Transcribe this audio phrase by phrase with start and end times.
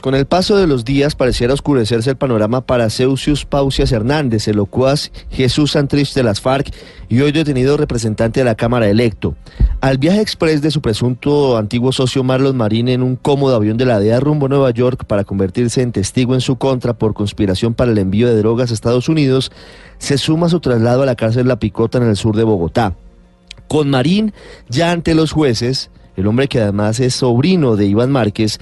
[0.00, 4.54] Con el paso de los días pareciera oscurecerse el panorama para Ceusius Pausias Hernández, el
[4.54, 6.72] locuaz Jesús Santrich de las FARC
[7.08, 9.34] y hoy detenido representante de la Cámara electo.
[9.80, 13.86] Al viaje express de su presunto antiguo socio Marlon Marín en un cómodo avión de
[13.86, 17.74] la DEA rumbo a Nueva York para convertirse en testigo en su contra por conspiración
[17.74, 19.50] para el envío de drogas a Estados Unidos,
[19.98, 22.94] se suma su traslado a la cárcel La Picota en el sur de Bogotá.
[23.66, 24.32] Con Marín
[24.68, 28.60] ya ante los jueces, el hombre que además es sobrino de Iván Márquez,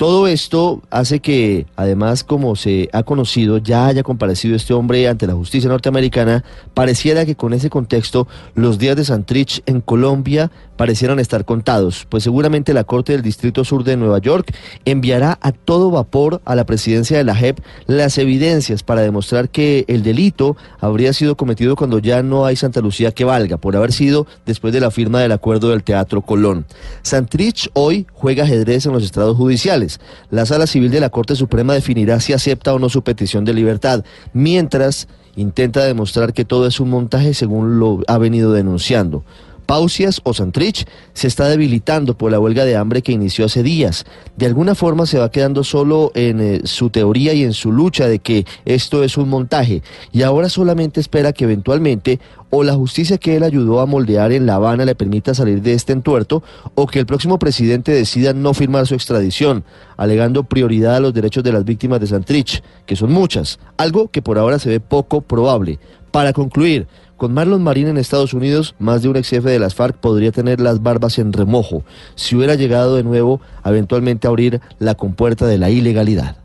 [0.00, 5.26] todo esto hace que, además, como se ha conocido, ya haya comparecido este hombre ante
[5.26, 11.18] la justicia norteamericana, pareciera que con ese contexto los días de Santrich en Colombia parecieran
[11.18, 14.54] estar contados, pues seguramente la Corte del Distrito Sur de Nueva York
[14.86, 19.84] enviará a todo vapor a la presidencia de la JEP las evidencias para demostrar que
[19.88, 23.92] el delito habría sido cometido cuando ya no hay Santa Lucía que valga, por haber
[23.92, 26.64] sido después de la firma del acuerdo del Teatro Colón.
[27.02, 29.89] Santrich hoy juega ajedrez en los estrados judiciales.
[30.30, 33.54] La Sala Civil de la Corte Suprema definirá si acepta o no su petición de
[33.54, 39.24] libertad, mientras intenta demostrar que todo es un montaje según lo ha venido denunciando.
[39.70, 44.04] Pausias o Santrich se está debilitando por la huelga de hambre que inició hace días.
[44.36, 48.08] De alguna forma se va quedando solo en eh, su teoría y en su lucha
[48.08, 52.18] de que esto es un montaje y ahora solamente espera que eventualmente
[52.50, 55.74] o la justicia que él ayudó a moldear en La Habana le permita salir de
[55.74, 56.42] este entuerto
[56.74, 59.64] o que el próximo presidente decida no firmar su extradición,
[59.96, 64.20] alegando prioridad a los derechos de las víctimas de Santrich, que son muchas, algo que
[64.20, 65.78] por ahora se ve poco probable.
[66.10, 69.74] Para concluir, con Marlon Marín en Estados Unidos, más de un ex jefe de las
[69.74, 71.84] FARC podría tener las barbas en remojo
[72.14, 76.39] si hubiera llegado de nuevo a eventualmente abrir la compuerta de la ilegalidad.